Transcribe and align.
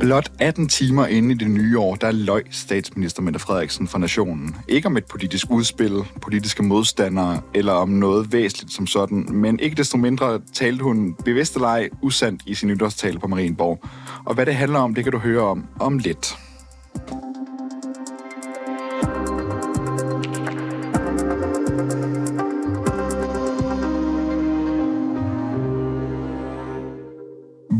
Blot 0.00 0.32
18 0.38 0.68
timer 0.68 1.06
inde 1.06 1.34
i 1.34 1.38
det 1.38 1.50
nye 1.50 1.78
år, 1.78 1.94
der 1.94 2.10
løg 2.10 2.46
statsminister 2.50 3.22
Mette 3.22 3.38
Frederiksen 3.40 3.88
for 3.88 3.98
nationen. 3.98 4.56
Ikke 4.68 4.86
om 4.86 4.96
et 4.96 5.04
politisk 5.04 5.46
udspil, 5.50 6.04
politiske 6.22 6.62
modstandere 6.62 7.40
eller 7.54 7.72
om 7.72 7.88
noget 7.88 8.32
væsentligt 8.32 8.72
som 8.72 8.86
sådan, 8.86 9.28
men 9.30 9.60
ikke 9.60 9.76
desto 9.76 9.96
mindre 9.96 10.40
talte 10.52 10.84
hun 10.84 11.14
bevidst 11.24 11.54
eller 11.54 11.68
ej 11.68 11.88
usandt 12.02 12.42
i 12.46 12.54
sin 12.54 12.68
nytårstale 12.68 13.18
på 13.18 13.26
Marienborg. 13.26 13.84
Og 14.24 14.34
hvad 14.34 14.46
det 14.46 14.54
handler 14.54 14.78
om, 14.78 14.94
det 14.94 15.04
kan 15.04 15.12
du 15.12 15.18
høre 15.18 15.42
om 15.42 15.64
om 15.80 15.98
lidt. 15.98 16.36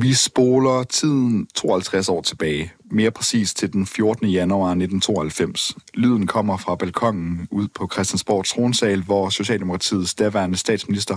Vi 0.02 0.14
spoler 0.14 0.82
tiden 0.82 1.46
52 1.54 2.08
år 2.08 2.22
tilbage, 2.22 2.72
mere 2.90 3.10
præcis 3.10 3.54
til 3.54 3.72
den 3.72 3.86
14. 3.86 4.28
januar 4.28 4.68
1992. 4.68 5.74
Lyden 5.94 6.26
kommer 6.26 6.56
fra 6.56 6.74
balkongen 6.74 7.48
ud 7.50 7.68
på 7.68 7.88
Christiansborg 7.92 8.44
tronsal, 8.44 9.02
hvor 9.02 9.28
Socialdemokratiets 9.28 10.14
daværende 10.14 10.56
statsminister 10.56 11.16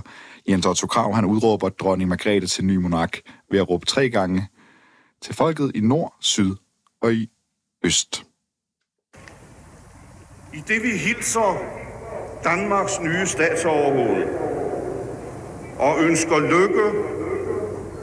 Jens 0.50 0.66
Otto 0.66 0.88
Krav 0.88 1.14
han 1.14 1.26
udråber 1.26 1.70
dronning 1.70 2.10
Margrethe 2.10 2.48
til 2.48 2.66
ny 2.66 2.76
monark 2.76 3.20
ved 3.52 3.60
at 3.60 3.70
råbe 3.70 3.86
tre 3.86 4.10
gange 4.10 4.48
til 5.22 5.36
folket 5.36 5.72
i 5.76 5.80
nord, 5.80 6.16
syd 6.20 6.56
og 7.02 7.14
i 7.14 7.30
øst. 7.86 8.24
I 10.54 10.64
det 10.68 10.84
vi 10.84 10.98
hilser 10.98 11.58
Danmarks 12.44 13.00
nye 13.02 13.26
statsoverhoved 13.26 14.24
og 15.80 16.04
ønsker 16.04 16.40
lykke 16.40 17.23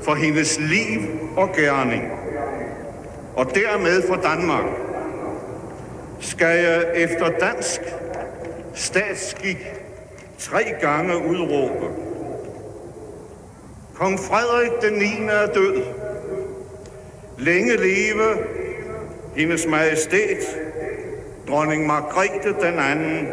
for 0.03 0.15
hendes 0.15 0.59
liv 0.59 1.01
og 1.37 1.53
gerning, 1.57 2.13
og 3.37 3.55
dermed 3.55 4.03
for 4.09 4.17
Danmark, 4.17 4.65
skal 6.21 6.65
jeg 6.65 6.85
efter 6.95 7.29
dansk 7.29 7.81
statsskik 8.75 9.59
tre 10.39 10.65
gange 10.81 11.17
udråbe. 11.29 11.87
Kong 13.95 14.19
Frederik 14.19 14.83
den 14.83 14.93
9. 14.93 15.05
er 15.31 15.47
død. 15.47 15.83
Længe 17.39 17.77
leve 17.77 18.37
hendes 19.37 19.67
majestæt, 19.67 20.59
dronning 21.49 21.87
Margrethe 21.87 22.55
den 22.61 22.79
anden. 22.79 23.29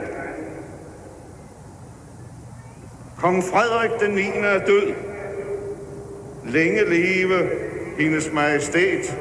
Kong 3.17 3.43
Frederik 3.43 3.91
den 3.99 4.11
9. 4.11 4.21
er 4.21 4.65
død. 4.65 4.93
Længe 6.47 6.89
leve 6.89 7.49
hendes 7.99 8.31
majestæt, 8.33 9.17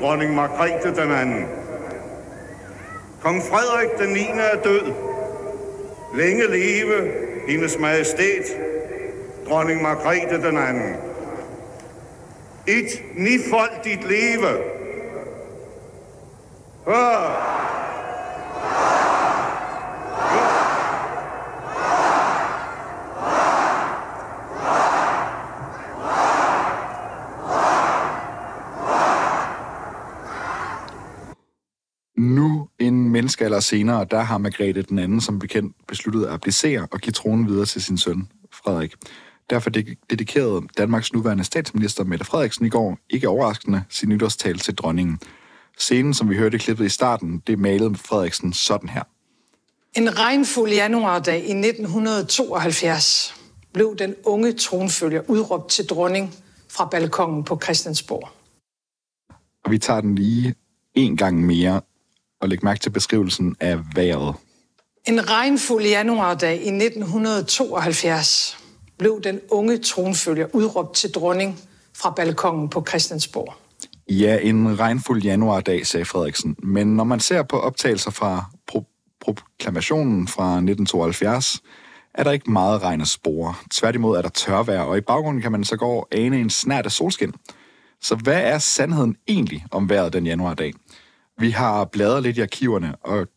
dronning 0.00 0.34
Margrethe 0.34 1.02
den 1.02 1.12
anden. 1.12 1.46
Kong 3.22 3.42
Frederik 3.42 3.98
den 3.98 4.08
9. 4.12 4.20
er 4.20 4.62
død. 4.64 4.92
Længe 6.14 6.50
leve 6.50 7.10
hendes 7.48 7.78
majestæt, 7.78 8.44
dronning 9.48 9.82
Margrethe 9.82 10.42
den 10.42 10.56
anden. 10.58 10.96
Et 12.66 13.02
nifoldigt 13.14 14.08
leve. 14.08 14.58
Hør! 16.86 17.57
Menneskealder 33.38 33.60
senere, 33.60 34.06
der 34.10 34.20
har 34.20 34.38
Margrethe 34.38 34.82
den 34.82 34.98
anden 34.98 35.20
som 35.20 35.38
bekendt 35.38 35.76
besluttet 35.88 36.24
at 36.24 36.32
applicere 36.32 36.86
og 36.90 37.00
give 37.00 37.12
tronen 37.12 37.48
videre 37.48 37.66
til 37.66 37.82
sin 37.82 37.98
søn, 37.98 38.28
Frederik. 38.52 38.94
Derfor 39.50 39.70
dedikerede 40.10 40.60
Danmarks 40.78 41.12
nuværende 41.12 41.44
statsminister 41.44 42.04
Mette 42.04 42.24
Frederiksen 42.24 42.66
i 42.66 42.68
går, 42.68 42.98
ikke 43.10 43.28
overraskende, 43.28 43.82
sin 43.88 44.08
nytårstal 44.08 44.58
til 44.58 44.74
dronningen. 44.74 45.18
Scenen, 45.78 46.14
som 46.14 46.30
vi 46.30 46.36
hørte 46.36 46.58
klippet 46.58 46.86
i 46.86 46.88
starten, 46.88 47.42
det 47.46 47.58
malede 47.58 47.94
Frederiksen 47.94 48.52
sådan 48.52 48.88
her. 48.88 49.02
En 49.96 50.18
regnfuld 50.18 50.70
januardag 50.70 51.36
i 51.36 51.52
1972 51.52 53.34
blev 53.72 53.96
den 53.98 54.14
unge 54.24 54.52
tronfølger 54.52 55.22
udråbt 55.28 55.70
til 55.70 55.86
dronning 55.86 56.34
fra 56.68 56.88
balkongen 56.90 57.44
på 57.44 57.60
Christiansborg. 57.62 58.28
Og 59.64 59.70
vi 59.70 59.78
tager 59.78 60.00
den 60.00 60.14
lige 60.14 60.54
en 60.94 61.16
gang 61.16 61.46
mere 61.46 61.80
og 62.40 62.48
læg 62.48 62.64
mærke 62.64 62.80
til 62.80 62.90
beskrivelsen 62.90 63.56
af 63.60 63.78
vejret. 63.94 64.34
En 65.08 65.30
regnfuld 65.30 65.84
januardag 65.84 66.54
i 66.54 66.68
1972 66.68 68.58
blev 68.98 69.20
den 69.24 69.40
unge 69.50 69.78
tronfølger 69.78 70.46
udråbt 70.52 70.96
til 70.96 71.10
dronning 71.10 71.60
fra 71.96 72.10
balkongen 72.10 72.68
på 72.68 72.84
Christiansborg. 72.88 73.54
Ja, 74.10 74.38
en 74.42 74.80
regnfuld 74.80 75.22
januardag, 75.22 75.86
sagde 75.86 76.04
Frederiksen. 76.04 76.56
Men 76.62 76.96
når 76.96 77.04
man 77.04 77.20
ser 77.20 77.42
på 77.42 77.60
optagelser 77.60 78.10
fra 78.10 78.44
pro- 78.72 79.18
proklamationen 79.20 80.28
fra 80.28 80.44
1972, 80.44 81.60
er 82.14 82.24
der 82.24 82.30
ikke 82.30 82.50
meget 82.50 82.82
regn 82.82 83.00
at 83.00 83.08
spore. 83.08 83.54
Tværtimod 83.70 84.16
er 84.16 84.22
der 84.22 84.28
tørvejr, 84.28 84.80
og 84.80 84.98
i 84.98 85.00
baggrunden 85.00 85.42
kan 85.42 85.52
man 85.52 85.64
så 85.64 85.76
gå 85.76 86.08
ane 86.12 86.40
en 86.40 86.50
snært 86.50 86.84
af 86.84 86.92
solskin. 86.92 87.32
Så 88.00 88.14
hvad 88.14 88.40
er 88.42 88.58
sandheden 88.58 89.16
egentlig 89.28 89.64
om 89.70 89.88
vejret 89.88 90.12
den 90.12 90.26
januardag? 90.26 90.72
Vi 91.38 91.50
har 91.50 91.84
bladret 91.84 92.22
lidt 92.22 92.36
i 92.38 92.40
arkiverne 92.40 92.96
og 92.96 93.28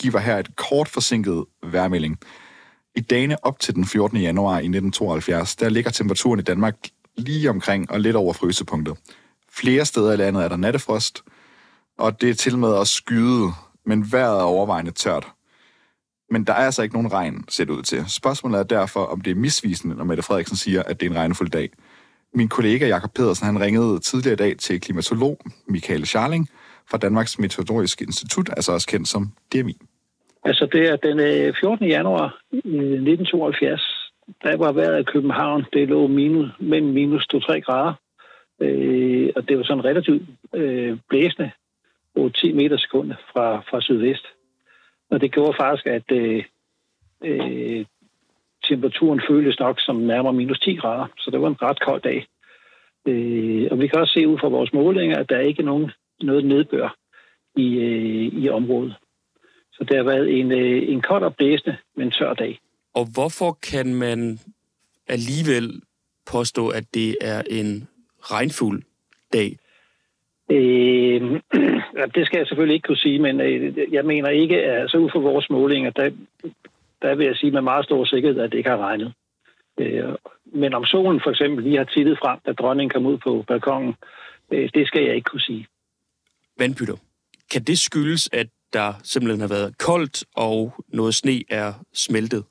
giver 0.00 0.18
her 0.18 0.38
et 0.38 0.56
kort 0.56 0.88
forsinket 0.88 1.44
vejrmelding. 1.62 2.18
I 2.96 3.00
dagene 3.00 3.44
op 3.44 3.58
til 3.58 3.74
den 3.74 3.84
14. 3.84 4.18
januar 4.18 4.54
i 4.54 4.66
1972, 4.68 5.56
der 5.56 5.68
ligger 5.68 5.90
temperaturen 5.90 6.40
i 6.40 6.42
Danmark 6.42 6.76
lige 7.16 7.50
omkring 7.50 7.90
og 7.90 8.00
lidt 8.00 8.16
over 8.16 8.32
frysepunktet. 8.32 8.96
Flere 9.52 9.84
steder 9.84 10.12
i 10.12 10.16
landet 10.16 10.44
er 10.44 10.48
der 10.48 10.56
nattefrost, 10.56 11.22
og 11.98 12.20
det 12.20 12.30
er 12.30 12.34
til 12.34 12.58
med 12.58 12.68
også 12.68 12.94
skyde, 12.94 13.52
men 13.86 14.12
vejret 14.12 14.38
er 14.38 14.44
overvejende 14.44 14.90
tørt. 14.90 15.26
Men 16.30 16.44
der 16.44 16.52
er 16.52 16.64
altså 16.66 16.82
ikke 16.82 16.94
nogen 16.94 17.12
regn, 17.12 17.44
ser 17.48 17.64
det 17.64 17.72
ud 17.72 17.82
til. 17.82 18.04
Spørgsmålet 18.08 18.58
er 18.58 18.62
derfor, 18.62 19.04
om 19.04 19.20
det 19.20 19.30
er 19.30 19.34
misvisende, 19.34 19.96
når 19.96 20.04
Mette 20.04 20.22
Frederiksen 20.22 20.56
siger, 20.56 20.82
at 20.82 21.00
det 21.00 21.06
er 21.06 21.10
en 21.10 21.16
regnfuld 21.16 21.50
dag. 21.50 21.70
Min 22.34 22.48
kollega 22.48 22.86
Jakob 22.86 23.14
Pedersen, 23.14 23.46
han 23.46 23.60
ringede 23.60 23.98
tidligere 23.98 24.32
i 24.32 24.36
dag 24.36 24.58
til 24.58 24.80
klimatolog 24.80 25.38
Michael 25.68 26.06
Scharling 26.06 26.48
fra 26.90 26.98
Danmarks 26.98 27.38
Meteorologiske 27.38 28.04
Institut, 28.04 28.48
altså 28.56 28.72
også 28.72 28.86
kendt 28.86 29.08
som 29.08 29.22
DMI. 29.52 29.76
Altså 30.44 30.66
det 30.72 30.88
er 30.88 30.96
den 30.96 31.20
øh, 31.20 31.54
14. 31.60 31.86
januar 31.86 32.38
øh, 32.52 32.58
1972, 32.58 34.10
der 34.42 34.56
var 34.56 34.72
vejret 34.72 35.00
i 35.00 35.10
København, 35.12 35.64
det 35.72 35.88
lå 35.88 36.06
minus, 36.06 36.48
mellem 36.60 36.92
minus 36.92 37.26
2-3 37.34 37.58
grader. 37.58 37.94
Øh, 38.60 39.30
og 39.36 39.48
det 39.48 39.56
var 39.58 39.64
sådan 39.64 39.84
relativt 39.84 40.22
øh, 40.54 40.98
blæsende 41.08 41.50
på 42.16 42.28
10 42.28 42.52
meter 42.52 42.76
sekunde 42.76 43.16
fra, 43.32 43.56
fra 43.70 43.80
sydvest. 43.80 44.26
Og 45.10 45.20
det 45.20 45.32
gjorde 45.32 45.56
faktisk, 45.60 45.86
at 45.86 46.12
øh, 46.12 46.44
øh, 47.24 47.84
temperaturen 48.68 49.20
føltes 49.28 49.58
nok 49.58 49.80
som 49.80 49.96
nærmere 49.96 50.32
minus 50.32 50.60
10 50.60 50.74
grader. 50.74 51.06
Så 51.18 51.30
det 51.30 51.40
var 51.40 51.48
en 51.48 51.62
ret 51.62 51.80
kold 51.80 52.02
dag. 52.02 52.26
Øh, 53.06 53.68
og 53.70 53.78
vi 53.78 53.86
kan 53.86 54.00
også 54.00 54.12
se 54.12 54.28
ud 54.28 54.38
fra 54.38 54.48
vores 54.48 54.72
målinger, 54.72 55.18
at 55.18 55.28
der 55.28 55.36
er 55.36 55.40
ikke 55.40 55.62
nogen, 55.62 55.90
noget 56.22 56.44
nedbør 56.44 56.96
i, 57.56 57.76
øh, 57.78 58.42
i 58.42 58.48
området. 58.48 58.94
Så 59.72 59.84
det 59.84 59.96
har 59.96 60.04
været 60.04 60.40
en, 60.40 60.52
øh, 60.52 60.92
en 60.92 61.00
kold 61.00 61.22
og 61.22 61.36
blæsende, 61.36 61.76
men 61.96 62.10
tør 62.10 62.34
dag. 62.34 62.60
Og 62.94 63.06
hvorfor 63.14 63.52
kan 63.52 63.94
man 63.94 64.38
alligevel 65.08 65.82
påstå, 66.32 66.68
at 66.68 66.84
det 66.94 67.16
er 67.20 67.42
en 67.50 67.88
regnfuld 68.20 68.82
dag? 69.32 69.56
Øh, 70.50 71.40
det 72.16 72.26
skal 72.26 72.38
jeg 72.38 72.46
selvfølgelig 72.46 72.74
ikke 72.74 72.86
kunne 72.86 72.96
sige, 72.96 73.18
men 73.18 73.40
øh, 73.40 73.92
jeg 73.92 74.04
mener 74.04 74.28
ikke, 74.28 74.62
at 74.62 74.80
altså 74.80 74.96
ud 74.98 75.10
fra 75.10 75.18
vores 75.18 75.50
målinger, 75.50 75.90
der, 75.90 76.10
der 77.02 77.14
vil 77.14 77.26
jeg 77.26 77.36
sige 77.36 77.52
med 77.52 77.60
meget 77.60 77.84
stor 77.84 78.04
sikkerhed, 78.04 78.40
at 78.40 78.52
det 78.52 78.58
ikke 78.58 78.70
har 78.70 78.78
regnet. 78.78 79.12
Øh, 79.80 80.14
men 80.44 80.74
om 80.74 80.84
solen 80.84 81.20
for 81.24 81.30
eksempel 81.30 81.64
lige 81.64 81.76
har 81.76 81.84
tittet 81.84 82.18
frem, 82.18 82.38
da 82.46 82.52
dronningen 82.52 82.90
kom 82.90 83.06
ud 83.06 83.18
på 83.18 83.44
balkongen, 83.48 83.94
øh, 84.50 84.70
det 84.74 84.86
skal 84.86 85.02
jeg 85.02 85.14
ikke 85.14 85.30
kunne 85.30 85.40
sige. 85.40 85.66
Vandpytter. 86.60 86.96
Kan 87.52 87.62
det 87.62 87.78
skyldes, 87.78 88.28
at 88.32 88.46
der 88.72 88.92
simpelthen 89.02 89.40
har 89.40 89.48
været 89.48 89.78
koldt, 89.78 90.24
og 90.36 90.72
noget 90.88 91.14
sne 91.14 91.42
er 91.50 91.72
smeltet? 91.94 92.44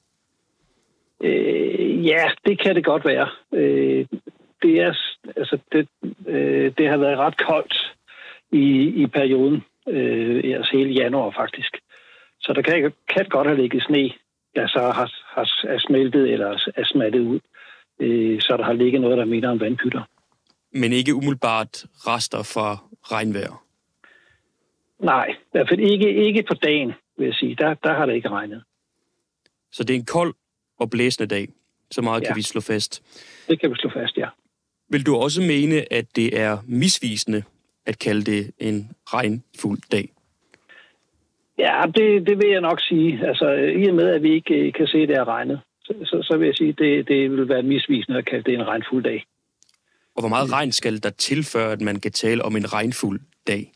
Øh, 1.23 2.05
ja, 2.05 2.23
det 2.45 2.61
kan 2.61 2.75
det 2.75 2.85
godt 2.85 3.05
være. 3.05 3.29
Øh, 3.53 4.05
det, 4.61 4.79
er, 4.79 4.93
altså 5.37 5.57
det, 5.71 5.87
øh, 6.27 6.71
det 6.77 6.89
har 6.89 6.97
været 6.97 7.17
ret 7.17 7.37
koldt 7.37 7.95
i, 8.51 8.65
i 9.03 9.07
perioden, 9.07 9.63
øh, 9.89 10.55
altså 10.57 10.71
hele 10.77 10.91
januar 10.91 11.31
faktisk. 11.41 11.77
Så 12.39 12.53
der 12.53 12.61
kan, 12.61 12.93
kan 13.13 13.25
godt 13.29 13.47
have 13.47 13.61
ligget 13.61 13.83
sne, 13.83 14.11
der 14.55 14.67
så 14.67 14.79
har, 14.79 15.13
har 15.35 15.49
er 15.63 15.79
smeltet 15.79 16.33
eller 16.33 16.71
er 16.75 16.85
smattet 16.85 17.19
ud. 17.19 17.39
Øh, 17.99 18.41
så 18.41 18.57
der 18.57 18.63
har 18.63 18.73
ligget 18.73 19.01
noget, 19.01 19.17
der 19.17 19.25
minder 19.25 19.49
om 19.49 19.59
vandpytter. 19.59 20.03
men 20.73 20.93
ikke 20.93 21.15
umiddelbart 21.15 21.85
rester 22.07 22.43
fra 22.43 22.77
regnvejr. 23.11 23.68
Nej, 24.99 25.27
i 25.29 25.49
hvert 25.51 25.69
fald 25.69 25.79
ikke, 25.79 26.15
ikke 26.15 26.43
på 26.43 26.53
dagen, 26.53 26.93
vil 27.17 27.25
jeg 27.25 27.33
sige. 27.33 27.55
Der, 27.55 27.73
der 27.73 27.93
har 27.93 28.05
det 28.05 28.15
ikke 28.15 28.29
regnet. 28.29 28.63
Så 29.71 29.83
det 29.83 29.93
er 29.93 29.99
en 29.99 30.05
kold 30.05 30.33
og 30.79 30.89
blæsende 30.89 31.27
dag. 31.35 31.47
Så 31.91 32.01
meget 32.01 32.21
ja. 32.21 32.27
Kan 32.27 32.35
vi 32.35 32.41
slå 32.41 32.61
fast. 32.61 33.03
Det 33.47 33.59
kan 33.59 33.69
vi 33.69 33.75
slå 33.75 33.89
fast, 33.89 34.17
ja. 34.17 34.27
Vil 34.89 35.05
du 35.05 35.15
også 35.15 35.41
mene, 35.41 35.93
at 35.93 36.05
det 36.15 36.39
er 36.39 36.57
misvisende 36.67 37.43
at 37.85 37.99
kalde 37.99 38.31
det 38.31 38.51
en 38.57 38.91
regnfuld 39.13 39.79
dag? 39.91 40.09
Ja, 41.57 41.83
det, 41.85 42.27
det 42.27 42.37
vil 42.37 42.49
jeg 42.49 42.61
nok 42.61 42.81
sige. 42.81 43.27
Altså, 43.27 43.51
i 43.53 43.89
og 43.89 43.95
med, 43.95 44.07
at 44.09 44.23
vi 44.23 44.33
ikke 44.33 44.53
øh, 44.53 44.73
kan 44.73 44.87
se, 44.87 44.97
at 44.97 45.07
det 45.07 45.17
er 45.17 45.27
regnet, 45.27 45.59
så, 45.83 45.93
så, 46.03 46.19
så 46.23 46.37
vil 46.37 46.45
jeg 46.45 46.55
sige, 46.55 46.69
at 46.69 46.77
det, 46.77 47.07
det 47.07 47.31
vil 47.31 47.49
være 47.49 47.63
misvisende 47.63 48.17
at 48.17 48.25
kalde 48.25 48.43
det 48.43 48.53
en 48.53 48.67
regnfuld 48.67 49.03
dag. 49.03 49.25
Og 50.15 50.21
hvor 50.21 50.29
meget 50.29 50.51
regn 50.51 50.71
skal 50.71 51.03
der 51.03 51.09
til, 51.09 51.43
før 51.43 51.71
at 51.71 51.81
man 51.81 51.99
kan 51.99 52.11
tale 52.11 52.45
om 52.45 52.55
en 52.55 52.73
regnfuld 52.73 53.19
dag? 53.47 53.71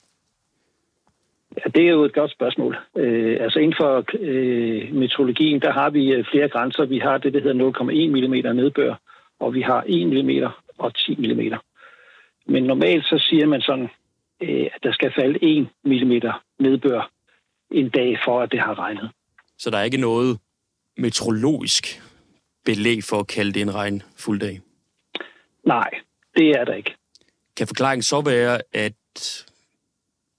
Ja, 1.65 1.69
det 1.69 1.83
er 1.83 1.92
jo 1.92 2.04
et 2.04 2.13
godt 2.13 2.31
spørgsmål. 2.31 2.77
Øh, 2.98 3.38
altså 3.42 3.60
inden 3.60 3.75
for 3.80 4.06
øh, 4.19 4.94
meteorologien, 4.94 5.62
der 5.62 5.71
har 5.71 5.89
vi 5.89 6.12
øh, 6.12 6.25
flere 6.31 6.50
grænser. 6.50 6.86
Vi 6.86 7.00
har 7.00 7.18
det, 7.18 7.33
der 7.33 7.42
hedder 7.42 7.71
0,1 7.71 7.86
mm 7.86 8.56
nedbør, 8.56 8.95
og 9.39 9.54
vi 9.54 9.62
har 9.62 9.83
1 9.88 10.07
mm 10.07 10.51
og 10.77 10.95
10 10.95 11.15
mm. 11.15 11.54
Men 12.45 12.63
normalt 12.63 13.06
så 13.06 13.18
siger 13.30 13.48
man 13.48 13.62
sådan, 13.62 13.89
øh, 14.42 14.68
at 14.75 14.83
der 14.83 14.92
skal 14.92 15.13
falde 15.19 15.39
1 15.42 15.68
mm 15.83 16.13
nedbør 16.60 17.12
en 17.71 17.89
dag 17.89 18.19
for, 18.25 18.42
at 18.42 18.51
det 18.51 18.60
har 18.60 18.80
regnet. 18.80 19.12
Så 19.57 19.69
der 19.69 19.77
er 19.77 19.83
ikke 19.83 19.98
noget 19.98 20.39
meteorologisk 20.98 22.01
belæg 22.65 23.04
for 23.04 23.19
at 23.19 23.27
kalde 23.27 23.54
det 23.54 23.62
en 23.62 23.75
regnfuld 23.75 24.39
dag. 24.39 24.62
Nej, 25.63 25.89
det 26.36 26.50
er 26.50 26.65
der 26.65 26.74
ikke. 26.74 26.95
Kan 27.57 27.68
forklaringen 27.68 28.04
så 28.04 28.21
være, 28.21 28.62
at 28.74 29.45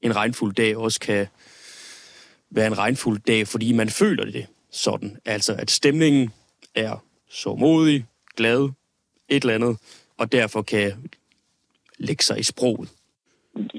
en 0.05 0.17
regnfuld 0.17 0.55
dag 0.55 0.77
også 0.77 1.01
kan 1.01 1.27
være 2.51 2.67
en 2.67 2.79
regnfuld 2.79 3.21
dag, 3.27 3.47
fordi 3.47 3.73
man 3.73 3.89
føler 3.89 4.25
det 4.25 4.47
sådan? 4.71 5.19
Altså, 5.25 5.57
at 5.59 5.71
stemningen 5.71 6.31
er 6.75 7.05
så 7.29 7.55
modig, 7.55 8.05
glad, 8.37 8.71
et 9.29 9.43
eller 9.43 9.55
andet, 9.55 9.79
og 10.19 10.33
derfor 10.33 10.63
kan 10.63 10.93
lægge 11.99 12.25
sig 12.25 12.39
i 12.39 12.43
sproget. 12.43 12.89